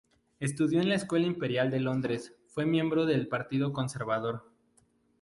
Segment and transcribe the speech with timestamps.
[0.39, 4.49] Estudió en la Escuela Imperial de Londres Fue miembro del Partido Conservador.